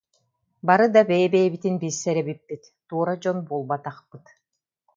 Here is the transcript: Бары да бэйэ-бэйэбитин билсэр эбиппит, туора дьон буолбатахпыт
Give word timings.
Бары 0.67 0.85
да 0.93 1.01
бэйэ-бэйэбитин 1.09 1.75
билсэр 1.81 2.17
эбиппит, 2.21 2.63
туора 2.87 3.15
дьон 3.21 3.37
буолбатахпыт 3.47 4.25